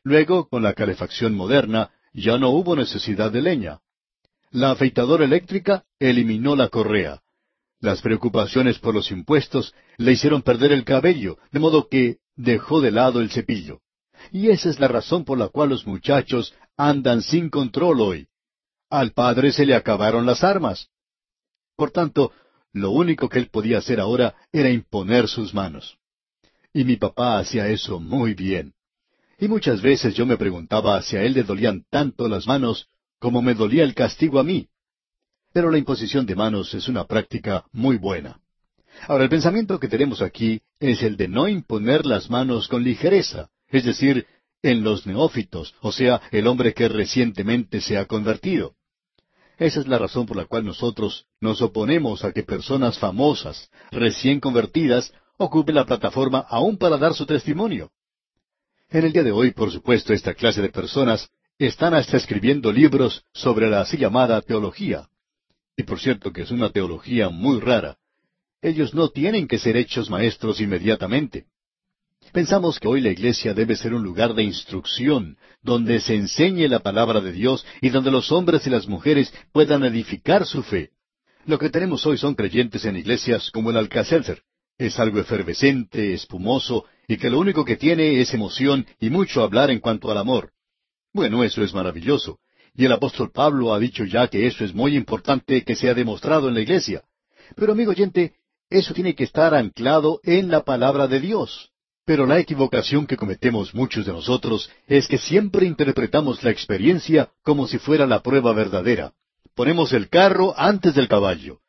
[0.04, 3.80] Luego, con la calefacción moderna, ya no hubo necesidad de leña.
[4.50, 7.22] La afeitadora eléctrica eliminó la correa.
[7.80, 12.90] Las preocupaciones por los impuestos le hicieron perder el cabello, de modo que dejó de
[12.90, 13.80] lado el cepillo.
[14.30, 18.28] Y esa es la razón por la cual los muchachos andan sin control hoy.
[18.90, 20.88] Al padre se le acabaron las armas.
[21.76, 22.32] Por tanto,
[22.72, 25.98] lo único que él podía hacer ahora era imponer sus manos.
[26.72, 28.74] Y mi papá hacía eso muy bien.
[29.42, 32.86] Y muchas veces yo me preguntaba si a él le dolían tanto las manos
[33.18, 34.68] como me dolía el castigo a mí.
[35.52, 38.38] Pero la imposición de manos es una práctica muy buena.
[39.08, 43.48] Ahora, el pensamiento que tenemos aquí es el de no imponer las manos con ligereza,
[43.66, 44.28] es decir,
[44.62, 48.76] en los neófitos, o sea, el hombre que recientemente se ha convertido.
[49.58, 54.38] Esa es la razón por la cual nosotros nos oponemos a que personas famosas, recién
[54.38, 57.90] convertidas, ocupe la plataforma aún para dar su testimonio.
[58.92, 63.24] En el día de hoy, por supuesto, esta clase de personas están hasta escribiendo libros
[63.32, 65.08] sobre la así llamada teología.
[65.74, 67.96] Y por cierto que es una teología muy rara.
[68.60, 71.46] Ellos no tienen que ser hechos maestros inmediatamente.
[72.32, 76.80] Pensamos que hoy la iglesia debe ser un lugar de instrucción, donde se enseñe la
[76.80, 80.90] palabra de Dios y donde los hombres y las mujeres puedan edificar su fe.
[81.46, 84.42] Lo que tenemos hoy son creyentes en iglesias como el Alcacelser,
[84.78, 89.70] es algo efervescente, espumoso, y que lo único que tiene es emoción y mucho hablar
[89.70, 90.52] en cuanto al amor.
[91.12, 92.38] Bueno, eso es maravilloso.
[92.74, 96.48] Y el apóstol Pablo ha dicho ya que eso es muy importante que sea demostrado
[96.48, 97.02] en la iglesia.
[97.54, 98.34] Pero amigo oyente,
[98.70, 101.70] eso tiene que estar anclado en la palabra de Dios.
[102.04, 107.68] Pero la equivocación que cometemos muchos de nosotros es que siempre interpretamos la experiencia como
[107.68, 109.12] si fuera la prueba verdadera.
[109.54, 111.60] Ponemos el carro antes del caballo.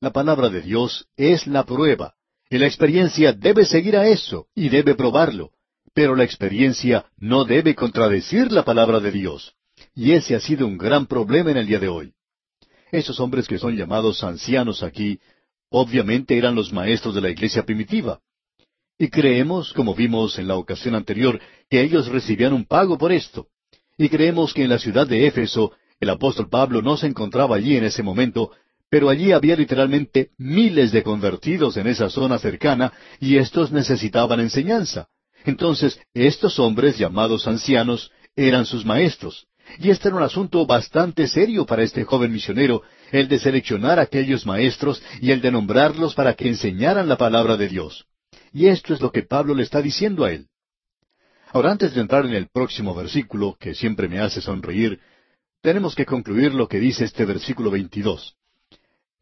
[0.00, 2.14] La palabra de Dios es la prueba.
[2.52, 5.52] Y la experiencia debe seguir a eso y debe probarlo.
[5.94, 9.54] Pero la experiencia no debe contradecir la palabra de Dios.
[9.94, 12.12] Y ese ha sido un gran problema en el día de hoy.
[12.90, 15.18] Esos hombres que son llamados ancianos aquí,
[15.70, 18.20] obviamente eran los maestros de la iglesia primitiva.
[18.98, 23.46] Y creemos, como vimos en la ocasión anterior, que ellos recibían un pago por esto.
[23.96, 27.78] Y creemos que en la ciudad de Éfeso el apóstol Pablo no se encontraba allí
[27.78, 28.50] en ese momento,
[28.92, 35.08] pero allí había literalmente miles de convertidos en esa zona cercana y estos necesitaban enseñanza.
[35.46, 39.46] Entonces, estos hombres llamados ancianos eran sus maestros.
[39.78, 44.02] Y este era un asunto bastante serio para este joven misionero, el de seleccionar a
[44.02, 48.04] aquellos maestros y el de nombrarlos para que enseñaran la palabra de Dios.
[48.52, 50.48] Y esto es lo que Pablo le está diciendo a él.
[51.50, 55.00] Ahora, antes de entrar en el próximo versículo, que siempre me hace sonreír,
[55.62, 58.36] tenemos que concluir lo que dice este versículo 22.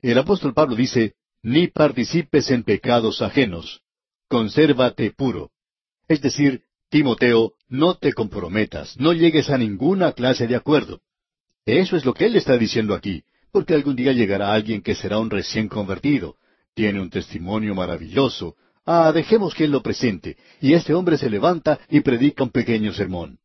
[0.03, 3.83] El apóstol Pablo dice, ni participes en pecados ajenos,
[4.29, 5.51] consérvate puro.
[6.09, 11.01] Es decir, Timoteo, no te comprometas, no llegues a ninguna clase de acuerdo.
[11.67, 15.19] Eso es lo que él está diciendo aquí, porque algún día llegará alguien que será
[15.19, 16.37] un recién convertido,
[16.75, 18.57] tiene un testimonio maravilloso.
[18.87, 22.95] Ah, dejemos que él lo presente, y este hombre se levanta y predica un pequeño
[22.95, 23.39] sermón.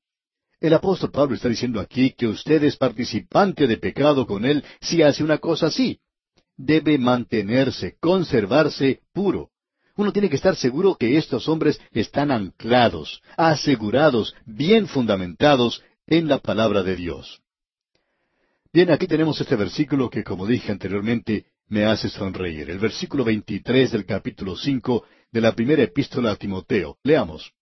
[0.61, 5.01] El apóstol Pablo está diciendo aquí que usted es participante de pecado con él si
[5.01, 5.99] hace una cosa así
[6.57, 9.49] debe mantenerse, conservarse puro.
[9.95, 16.39] Uno tiene que estar seguro que estos hombres están anclados, asegurados, bien fundamentados en la
[16.39, 17.41] palabra de Dios.
[18.73, 22.69] Bien, aquí tenemos este versículo que, como dije anteriormente, me hace sonreír.
[22.69, 26.97] El versículo 23 del capítulo 5 de la primera epístola a Timoteo.
[27.03, 27.53] Leamos.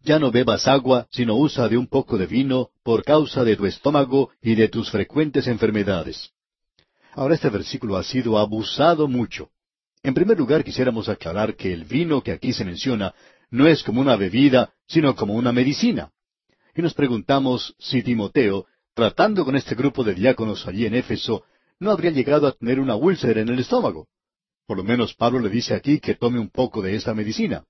[0.00, 3.66] Ya no bebas agua, sino usa de un poco de vino por causa de tu
[3.66, 6.32] estómago y de tus frecuentes enfermedades.
[7.14, 9.50] Ahora este versículo ha sido abusado mucho.
[10.02, 13.14] En primer lugar quisiéramos aclarar que el vino que aquí se menciona
[13.50, 16.10] no es como una bebida, sino como una medicina.
[16.74, 21.44] Y nos preguntamos si Timoteo tratando con este grupo de diáconos allí en Éfeso,
[21.78, 24.08] no habría llegado a tener una úlcera en el estómago.
[24.66, 27.64] Por lo menos Pablo le dice aquí que tome un poco de esta medicina.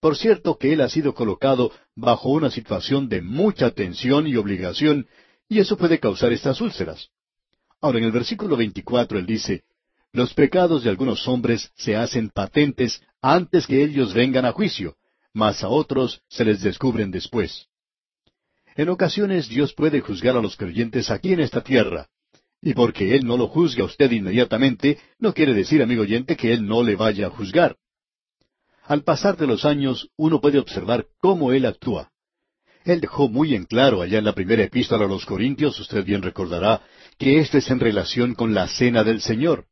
[0.00, 5.06] Por cierto que él ha sido colocado bajo una situación de mucha tensión y obligación,
[5.48, 7.10] y eso puede causar estas úlceras.
[7.80, 9.64] Ahora, en el versículo 24 él dice,
[10.12, 14.96] Los pecados de algunos hombres se hacen patentes antes que ellos vengan a juicio,
[15.32, 17.68] mas a otros se les descubren después.
[18.76, 22.08] En ocasiones Dios puede juzgar a los creyentes aquí en esta tierra,
[22.60, 26.52] y porque Él no lo juzga a usted inmediatamente, no quiere decir, amigo oyente, que
[26.52, 27.76] Él no le vaya a juzgar.
[28.84, 32.10] Al pasar de los años, uno puede observar cómo Él actúa.
[32.84, 36.22] Él dejó muy en claro allá en la primera epístola a los Corintios, usted bien
[36.22, 36.82] recordará,
[37.20, 39.66] que esto es en relación con la cena del Señor.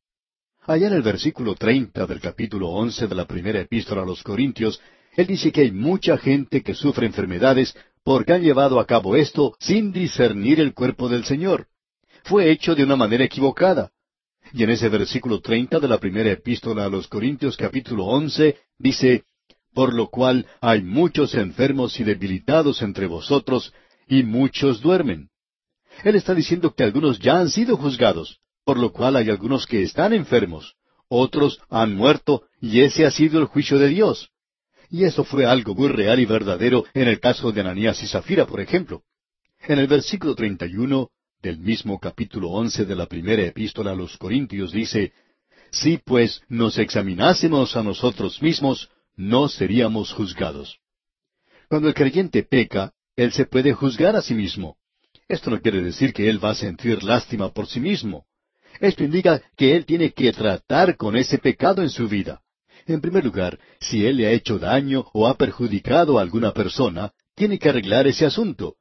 [0.67, 4.83] Allá en el versículo treinta del capítulo once de la primera epístola a los Corintios,
[5.17, 9.57] él dice que hay mucha gente que sufre enfermedades porque han llevado a cabo esto
[9.61, 11.69] sin discernir el cuerpo del Señor.
[12.23, 13.93] Fue hecho de una manera equivocada.
[14.53, 19.25] Y en ese versículo treinta de la primera epístola a los Corintios capítulo once dice,
[19.73, 23.73] por lo cual hay muchos enfermos y debilitados entre vosotros,
[24.07, 25.31] y muchos duermen.
[26.05, 29.83] Él está diciendo que algunos ya han sido juzgados, por lo cual hay algunos que
[29.83, 30.75] están enfermos,
[31.09, 34.31] otros han muerto, y ese ha sido el juicio de Dios.
[34.91, 38.47] Y eso fue algo muy real y verdadero en el caso de Ananías y Zafira,
[38.47, 39.03] por ejemplo.
[39.67, 41.11] En el versículo 31
[41.43, 45.13] del mismo capítulo once de la primera epístola a los Corintios dice,
[45.71, 50.79] Si pues nos examinásemos a nosotros mismos, no seríamos juzgados.
[51.69, 54.78] Cuando el creyente peca, él se puede juzgar a sí mismo.
[55.29, 58.25] Esto no quiere decir que él va a sentir lástima por sí mismo.
[58.81, 62.41] Esto indica que él tiene que tratar con ese pecado en su vida.
[62.87, 67.13] En primer lugar, si él le ha hecho daño o ha perjudicado a alguna persona,
[67.35, 68.77] tiene que arreglar ese asunto.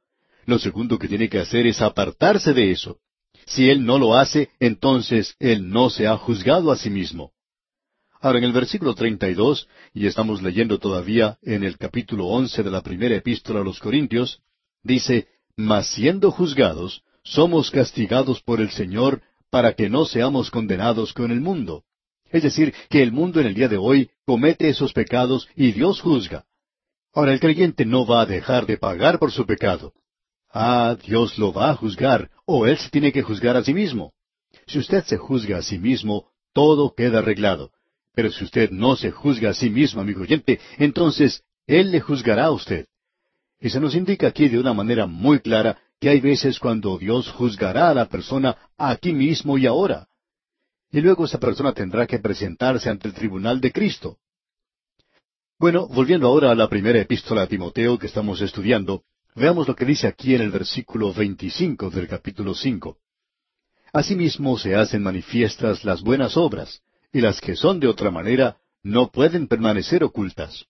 [0.46, 2.98] Lo segundo que tiene que hacer es apartarse de eso.
[3.46, 7.32] Si él no lo hace, entonces él no se ha juzgado a sí mismo.
[8.20, 12.82] Ahora en el versículo 32, y estamos leyendo todavía en el capítulo once de la
[12.82, 14.40] primera epístola a los Corintios,
[14.82, 15.28] dice,
[15.58, 21.40] Mas siendo juzgados, somos castigados por el Señor para que no seamos condenados con el
[21.40, 21.82] mundo.
[22.30, 26.00] Es decir, que el mundo en el día de hoy comete esos pecados y Dios
[26.00, 26.44] juzga.
[27.12, 29.94] Ahora el creyente no va a dejar de pagar por su pecado.
[30.48, 34.12] Ah, Dios lo va a juzgar, o él se tiene que juzgar a sí mismo.
[34.68, 37.72] Si usted se juzga a sí mismo, todo queda arreglado.
[38.14, 42.44] Pero si usted no se juzga a sí mismo, amigo oyente, entonces Él le juzgará
[42.44, 42.86] a usted.
[43.60, 47.30] Y se nos indica aquí de una manera muy clara que hay veces cuando Dios
[47.30, 50.08] juzgará a la persona aquí mismo y ahora
[50.90, 54.18] y luego esa persona tendrá que presentarse ante el tribunal de Cristo.
[55.58, 59.02] Bueno, volviendo ahora a la primera epístola a Timoteo que estamos estudiando,
[59.34, 62.96] veamos lo que dice aquí en el versículo 25 del capítulo 5.
[63.92, 69.10] Asimismo se hacen manifiestas las buenas obras, y las que son de otra manera no
[69.10, 70.66] pueden permanecer ocultas.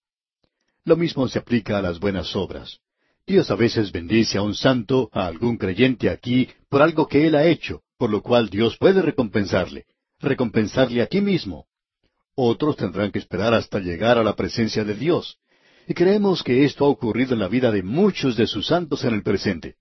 [0.84, 2.80] Lo mismo se aplica a las buenas obras.
[3.26, 7.34] Dios a veces bendice a un santo, a algún creyente aquí, por algo que él
[7.34, 9.86] ha hecho, por lo cual Dios puede recompensarle
[10.20, 11.66] recompensarle aquí mismo.
[12.34, 15.38] Otros tendrán que esperar hasta llegar a la presencia de Dios.
[15.86, 19.14] Y creemos que esto ha ocurrido en la vida de muchos de sus santos en
[19.14, 19.76] el presente.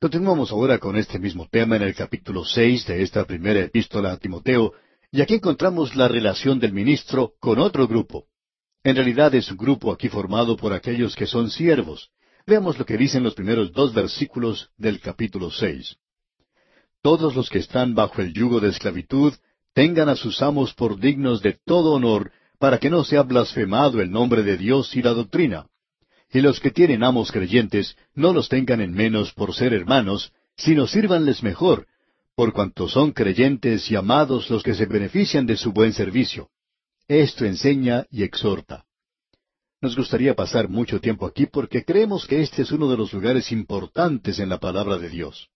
[0.00, 4.16] Continuamos ahora con este mismo tema en el capítulo seis de esta primera epístola a
[4.16, 4.72] Timoteo,
[5.10, 8.26] y aquí encontramos la relación del ministro con otro grupo.
[8.84, 12.10] En realidad es un grupo aquí formado por aquellos que son siervos.
[12.46, 15.96] Veamos lo que dicen los primeros dos versículos del capítulo seis
[17.02, 19.32] todos los que están bajo el yugo de esclavitud
[19.72, 24.10] tengan a sus amos por dignos de todo honor, para que no sea blasfemado el
[24.10, 25.66] nombre de Dios y la doctrina.
[26.30, 30.86] Y los que tienen amos creyentes, no los tengan en menos por ser hermanos, sino
[30.86, 31.86] sírvanles mejor,
[32.34, 36.48] por cuanto son creyentes y amados los que se benefician de su buen servicio.
[37.08, 38.84] Esto enseña y exhorta.
[39.80, 43.50] Nos gustaría pasar mucho tiempo aquí porque creemos que este es uno de los lugares
[43.50, 45.48] importantes en la palabra de Dios.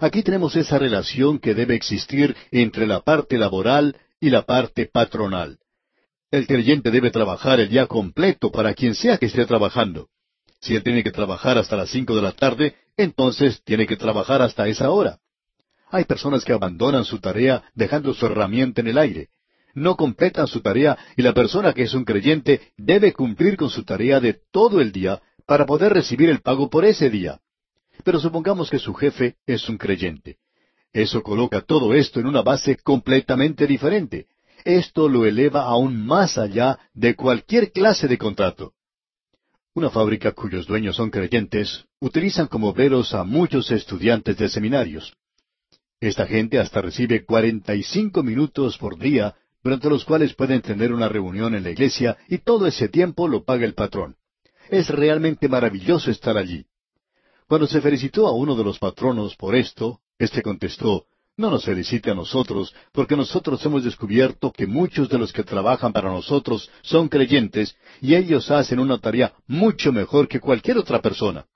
[0.00, 5.58] Aquí tenemos esa relación que debe existir entre la parte laboral y la parte patronal.
[6.30, 10.08] El creyente debe trabajar el día completo para quien sea que esté trabajando.
[10.60, 14.42] Si él tiene que trabajar hasta las cinco de la tarde, entonces tiene que trabajar
[14.42, 15.20] hasta esa hora.
[15.90, 19.28] Hay personas que abandonan su tarea dejando su herramienta en el aire.
[19.74, 23.84] No completan su tarea y la persona que es un creyente debe cumplir con su
[23.84, 27.40] tarea de todo el día para poder recibir el pago por ese día.
[28.04, 30.38] Pero supongamos que su jefe es un creyente.
[30.92, 34.26] Eso coloca todo esto en una base completamente diferente.
[34.64, 38.74] Esto lo eleva aún más allá de cualquier clase de contrato.
[39.74, 45.14] Una fábrica cuyos dueños son creyentes utilizan como obreros a muchos estudiantes de seminarios.
[45.98, 50.92] Esta gente hasta recibe cuarenta y cinco minutos por día durante los cuales pueden tener
[50.92, 54.16] una reunión en la iglesia y todo ese tiempo lo paga el patrón.
[54.68, 56.66] Es realmente maravilloso estar allí.
[57.46, 61.06] Cuando se felicitó a uno de los patronos por esto, éste contestó,
[61.36, 65.92] no nos felicite a nosotros, porque nosotros hemos descubierto que muchos de los que trabajan
[65.92, 71.46] para nosotros son creyentes y ellos hacen una tarea mucho mejor que cualquier otra persona.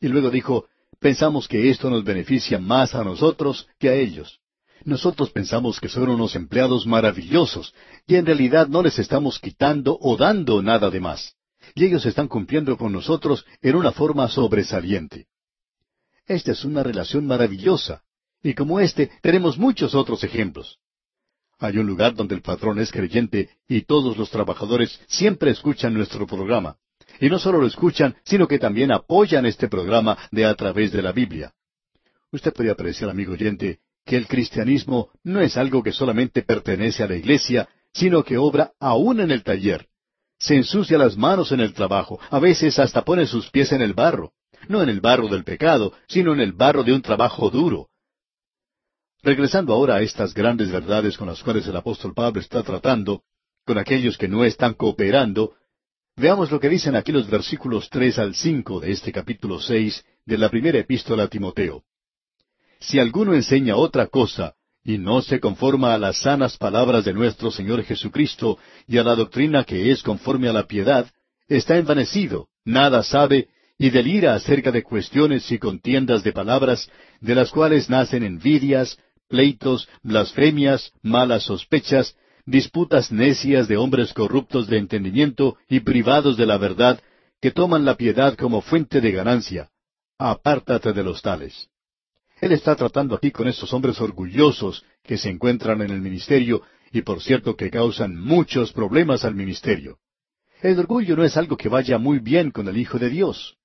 [0.00, 0.66] Y luego dijo,
[1.00, 4.40] pensamos que esto nos beneficia más a nosotros que a ellos.
[4.86, 7.74] Nosotros pensamos que son unos empleados maravillosos
[8.06, 11.34] y en realidad no les estamos quitando o dando nada de más.
[11.74, 15.26] Y ellos están cumpliendo con nosotros en una forma sobresaliente.
[16.24, 18.04] Esta es una relación maravillosa.
[18.44, 20.78] Y como este, tenemos muchos otros ejemplos.
[21.58, 26.28] Hay un lugar donde el patrón es creyente y todos los trabajadores siempre escuchan nuestro
[26.28, 26.76] programa.
[27.18, 31.02] Y no solo lo escuchan, sino que también apoyan este programa de a través de
[31.02, 31.52] la Biblia.
[32.30, 37.08] Usted puede apreciar, amigo oyente, que el cristianismo no es algo que solamente pertenece a
[37.08, 39.88] la iglesia, sino que obra aún en el taller.
[40.38, 43.94] Se ensucia las manos en el trabajo, a veces hasta pone sus pies en el
[43.94, 44.32] barro,
[44.68, 47.88] no en el barro del pecado, sino en el barro de un trabajo duro.
[49.22, 53.22] Regresando ahora a estas grandes verdades con las cuales el apóstol Pablo está tratando,
[53.64, 55.54] con aquellos que no están cooperando,
[56.16, 60.38] veamos lo que dicen aquí los versículos tres al cinco de este capítulo seis de
[60.38, 61.82] la primera epístola a Timoteo.
[62.80, 64.54] Si alguno enseña otra cosa,
[64.84, 69.16] y no se conforma a las sanas palabras de nuestro Señor Jesucristo y a la
[69.16, 71.10] doctrina que es conforme a la piedad,
[71.48, 73.48] está envanecido, nada sabe,
[73.78, 76.88] y delira acerca de cuestiones y contiendas de palabras,
[77.20, 78.96] de las cuales nacen envidias,
[79.28, 82.14] pleitos, blasfemias, malas sospechas,
[82.46, 87.00] disputas necias de hombres corruptos de entendimiento y privados de la verdad,
[87.40, 89.68] que toman la piedad como fuente de ganancia.
[90.16, 91.68] Apártate de los tales.
[92.40, 96.62] Él está tratando aquí con estos hombres orgullosos que se encuentran en el ministerio
[96.92, 99.98] y por cierto que causan muchos problemas al ministerio.
[100.60, 103.56] El orgullo no es algo que vaya muy bien con el Hijo de Dios.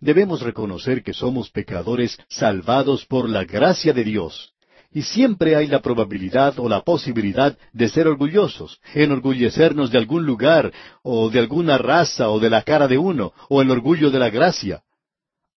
[0.00, 4.52] Debemos reconocer que somos pecadores salvados por la gracia de Dios.
[4.92, 10.72] Y siempre hay la probabilidad o la posibilidad de ser orgullosos, enorgullecernos de algún lugar,
[11.02, 14.30] o de alguna raza, o de la cara de uno, o el orgullo de la
[14.30, 14.83] gracia.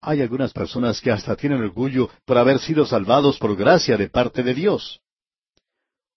[0.00, 4.42] Hay algunas personas que hasta tienen orgullo por haber sido salvados por gracia de parte
[4.42, 5.00] de Dios.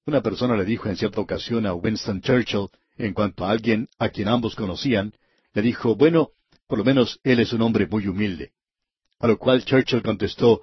[0.06, 2.68] Una persona le dijo en cierta ocasión a Winston Churchill,
[2.98, 5.14] en cuanto a alguien a quien ambos conocían,
[5.54, 6.30] le dijo, bueno,
[6.68, 8.52] por lo menos él es un hombre muy humilde.
[9.20, 10.62] A lo cual Churchill contestó,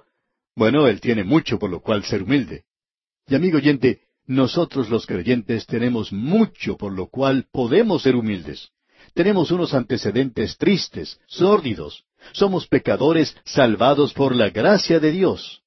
[0.55, 2.63] bueno, él tiene mucho por lo cual ser humilde.
[3.27, 8.69] Y amigo oyente, nosotros los creyentes tenemos mucho por lo cual podemos ser humildes.
[9.13, 15.61] Tenemos unos antecedentes tristes, sórdidos, somos pecadores salvados por la gracia de Dios.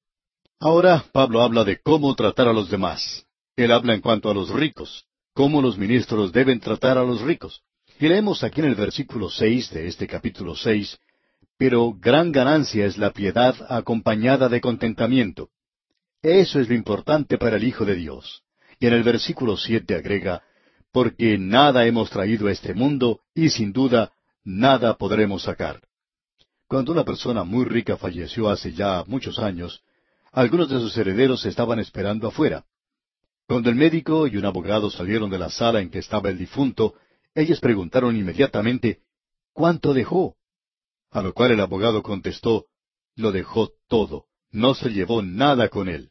[0.59, 3.25] Ahora Pablo habla de cómo tratar a los demás.
[3.55, 7.61] Él habla en cuanto a los ricos, cómo los ministros deben tratar a los ricos.
[7.99, 10.97] Y leemos aquí en el versículo seis de este capítulo seis,
[11.57, 15.49] pero gran ganancia es la piedad acompañada de contentamiento.
[16.21, 18.43] Eso es lo importante para el Hijo de Dios.
[18.79, 20.43] Y en el versículo siete agrega,
[20.91, 24.11] porque nada hemos traído a este mundo y sin duda
[24.43, 25.81] nada podremos sacar.
[26.73, 29.83] Cuando una persona muy rica falleció hace ya muchos años,
[30.31, 32.65] algunos de sus herederos estaban esperando afuera.
[33.45, 36.95] Cuando el médico y un abogado salieron de la sala en que estaba el difunto,
[37.35, 39.01] ellos preguntaron inmediatamente,
[39.53, 40.35] ¿cuánto dejó?
[41.11, 42.65] A lo cual el abogado contestó,
[43.15, 46.09] lo dejó todo, no se llevó nada con él.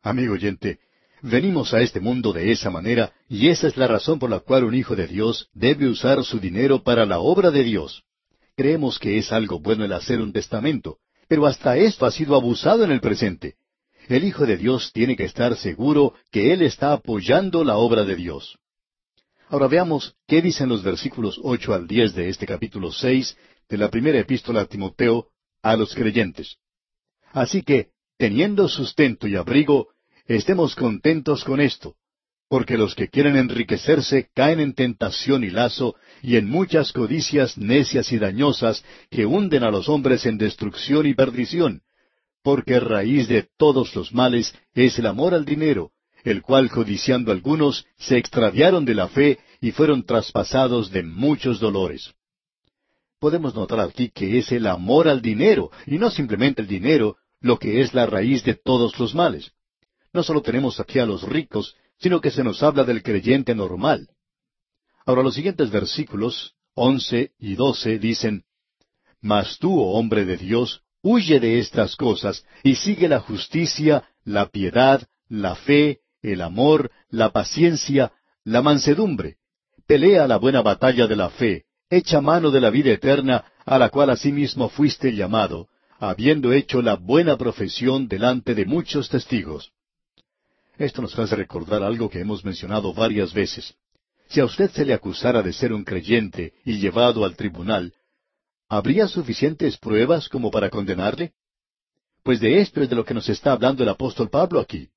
[0.00, 0.78] Amigo oyente,
[1.22, 4.62] venimos a este mundo de esa manera y esa es la razón por la cual
[4.62, 8.04] un hijo de Dios debe usar su dinero para la obra de Dios.
[8.56, 10.98] Creemos que es algo bueno el hacer un testamento,
[11.28, 13.54] pero hasta esto ha sido abusado en el presente.
[14.08, 18.16] El Hijo de Dios tiene que estar seguro que Él está apoyando la obra de
[18.16, 18.58] Dios.
[19.48, 23.36] Ahora veamos qué dicen los versículos ocho al diez de este capítulo seis
[23.68, 25.28] de la primera epístola a Timoteo
[25.62, 26.56] a los creyentes.
[27.32, 29.88] Así que, teniendo sustento y abrigo,
[30.26, 31.96] estemos contentos con esto,
[32.52, 38.12] porque los que quieren enriquecerse caen en tentación y lazo, y en muchas codicias necias
[38.12, 41.80] y dañosas que hunden a los hombres en destrucción y perdición,
[42.42, 45.92] porque raíz de todos los males es el amor al dinero,
[46.24, 52.12] el cual codiciando algunos se extraviaron de la fe y fueron traspasados de muchos dolores.
[53.18, 57.58] Podemos notar aquí que es el amor al dinero, y no simplemente el dinero, lo
[57.58, 59.52] que es la raíz de todos los males.
[60.12, 64.08] No solo tenemos aquí a los ricos, sino que se nos habla del creyente normal.
[65.06, 68.42] Ahora los siguientes versículos, once y doce, dicen,
[69.20, 74.48] Mas tú, oh hombre de Dios, huye de estas cosas y sigue la justicia, la
[74.48, 78.12] piedad, la fe, el amor, la paciencia,
[78.44, 79.36] la mansedumbre.
[79.86, 83.90] Pelea la buena batalla de la fe, echa mano de la vida eterna, a la
[83.90, 85.68] cual asimismo fuiste llamado,
[86.00, 89.72] habiendo hecho la buena profesión delante de muchos testigos.
[90.78, 93.74] Esto nos hace recordar algo que hemos mencionado varias veces.
[94.28, 97.92] Si a usted se le acusara de ser un creyente y llevado al tribunal,
[98.68, 101.32] ¿habría suficientes pruebas como para condenarle?
[102.22, 104.88] Pues de esto es de lo que nos está hablando el apóstol Pablo aquí.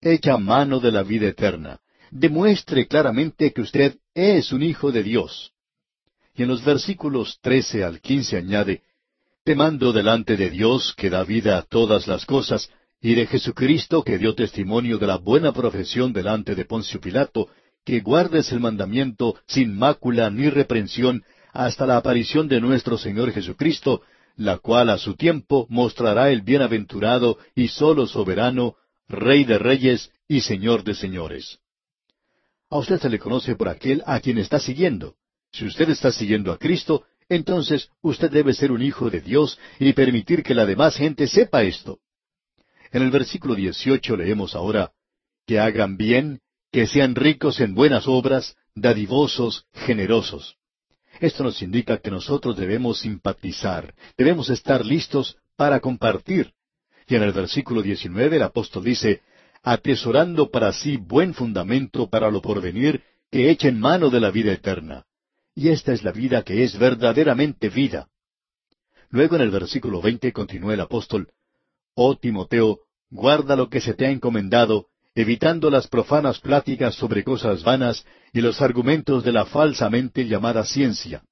[0.00, 1.80] Echa mano de la vida eterna.
[2.10, 5.52] Demuestre claramente que usted es un hijo de Dios.
[6.34, 8.82] Y en los versículos trece al quince añade,
[9.42, 12.70] Te mando delante de Dios que da vida a todas las cosas,
[13.00, 17.48] y de Jesucristo que dio testimonio de la buena profesión delante de Poncio Pilato,
[17.84, 24.02] que guardes el mandamiento sin mácula ni reprensión hasta la aparición de nuestro Señor Jesucristo,
[24.36, 28.76] la cual a su tiempo mostrará el bienaventurado y solo soberano,
[29.08, 31.58] Rey de reyes y Señor de señores.
[32.70, 35.16] A usted se le conoce por aquel a quien está siguiendo.
[35.50, 39.92] Si usted está siguiendo a Cristo, entonces usted debe ser un hijo de Dios y
[39.94, 41.98] permitir que la demás gente sepa esto.
[42.92, 44.92] En el versículo 18 leemos ahora,
[45.46, 46.40] que hagan bien,
[46.72, 50.56] que sean ricos en buenas obras, dadivosos, generosos.
[51.20, 56.52] Esto nos indica que nosotros debemos simpatizar, debemos estar listos para compartir.
[57.06, 59.22] Y en el versículo 19 el apóstol dice,
[59.62, 65.04] atesorando para sí buen fundamento para lo porvenir, que echen mano de la vida eterna.
[65.54, 68.08] Y esta es la vida que es verdaderamente vida.
[69.10, 71.28] Luego en el versículo 20 continúa el apóstol,
[72.02, 72.80] Oh Timoteo,
[73.10, 78.40] guarda lo que se te ha encomendado, evitando las profanas pláticas sobre cosas vanas y
[78.40, 81.22] los argumentos de la falsamente llamada ciencia.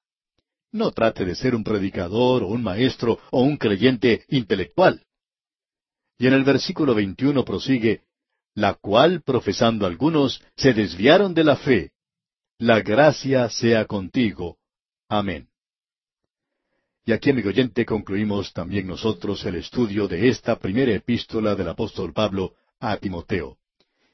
[0.70, 5.02] No trate de ser un predicador o un maestro o un creyente intelectual.
[6.18, 8.02] Y en el versículo 21 prosigue,
[8.54, 11.92] la cual, profesando algunos, se desviaron de la fe.
[12.58, 14.58] La gracia sea contigo.
[15.08, 15.47] Amén.
[17.08, 22.12] Y aquí, amigo oyente, concluimos también nosotros el estudio de esta primera epístola del apóstol
[22.12, 23.56] Pablo a Timoteo.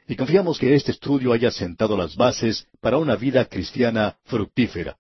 [0.07, 4.97] Y confiamos que este estudio haya sentado las bases para una vida cristiana fructífera.